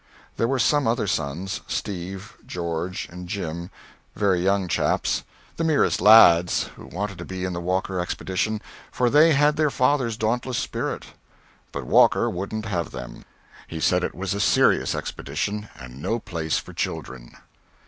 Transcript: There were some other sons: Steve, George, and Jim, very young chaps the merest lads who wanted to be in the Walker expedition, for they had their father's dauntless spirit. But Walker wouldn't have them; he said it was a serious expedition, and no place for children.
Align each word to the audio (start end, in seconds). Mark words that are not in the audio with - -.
There 0.37 0.47
were 0.47 0.57
some 0.57 0.87
other 0.87 1.05
sons: 1.05 1.61
Steve, 1.67 2.35
George, 2.43 3.07
and 3.11 3.29
Jim, 3.29 3.69
very 4.15 4.41
young 4.41 4.67
chaps 4.67 5.21
the 5.57 5.63
merest 5.63 6.01
lads 6.01 6.71
who 6.75 6.87
wanted 6.87 7.19
to 7.19 7.23
be 7.25 7.45
in 7.45 7.53
the 7.53 7.61
Walker 7.61 7.99
expedition, 7.99 8.63
for 8.91 9.11
they 9.11 9.33
had 9.33 9.57
their 9.57 9.69
father's 9.69 10.17
dauntless 10.17 10.57
spirit. 10.57 11.05
But 11.71 11.85
Walker 11.85 12.31
wouldn't 12.31 12.65
have 12.65 12.89
them; 12.89 13.25
he 13.67 13.79
said 13.79 14.03
it 14.03 14.15
was 14.15 14.33
a 14.33 14.39
serious 14.39 14.95
expedition, 14.95 15.69
and 15.79 16.01
no 16.01 16.17
place 16.17 16.57
for 16.57 16.73
children. 16.73 17.35